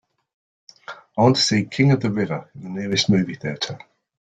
[1.15, 3.77] I want to see King of the River in the nearest movie theatre